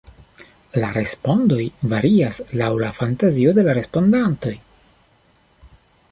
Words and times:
La 0.83 0.87
respondoj 0.93 1.65
varias 1.91 2.39
laŭ 2.61 2.69
la 2.83 2.89
fantazio 3.01 3.53
de 3.59 3.65
la 3.67 3.75
respondantoj. 3.81 4.55